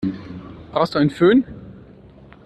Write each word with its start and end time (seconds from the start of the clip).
Brauchst 0.71 0.95
du 0.95 0.97
einen 0.97 1.11
Fön? 1.11 1.43